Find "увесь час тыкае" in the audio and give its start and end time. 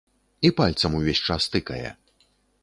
1.01-1.89